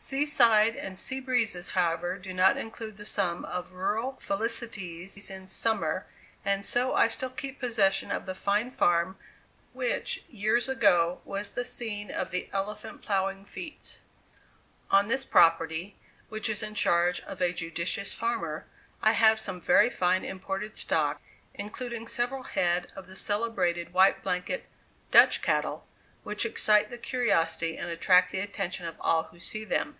Sea 0.00 0.26
side 0.26 0.76
and 0.76 0.96
sea 0.96 1.18
breezes, 1.18 1.72
however, 1.72 2.18
do 2.20 2.32
not 2.32 2.56
include 2.56 2.96
the 2.96 3.04
sum 3.04 3.44
of 3.44 3.72
rural 3.72 4.12
felicities 4.20 5.28
in 5.28 5.48
summer; 5.48 6.06
and 6.44 6.64
so 6.64 6.94
I 6.94 7.08
still 7.08 7.30
keep 7.30 7.58
possession 7.58 8.12
of 8.12 8.24
the 8.24 8.34
fine 8.36 8.70
farm 8.70 9.18
which, 9.72 10.22
years 10.28 10.68
ago, 10.68 11.20
was 11.24 11.50
the 11.50 11.64
scene 11.64 12.12
of 12.12 12.30
the 12.30 12.48
elephant 12.52 13.02
plowing 13.02 13.44
feats. 13.44 14.00
On 14.88 15.08
this 15.08 15.24
property, 15.24 15.96
which 16.28 16.48
is 16.48 16.62
in 16.62 16.74
charge 16.76 17.18
of 17.22 17.40
a 17.42 17.52
judicious 17.52 18.14
farmer, 18.14 18.66
I 19.02 19.14
have 19.14 19.40
some 19.40 19.60
very 19.60 19.90
fine 19.90 20.24
imported 20.24 20.76
stock, 20.76 21.20
including 21.54 22.06
several 22.06 22.44
head 22.44 22.92
of 22.94 23.08
the 23.08 23.16
celebrated 23.16 23.92
white 23.92 24.22
blanket 24.22 24.66
"Dutch 25.10 25.42
cattle," 25.42 25.86
which 26.24 26.44
excite 26.44 26.90
the 26.90 26.98
curiosity 26.98 27.78
and 27.78 27.88
attract 27.88 28.32
the 28.32 28.40
attention 28.40 28.84
of 28.84 28.96
all 29.00 29.22
who 29.30 29.40
see 29.40 29.64
them. 29.64 29.96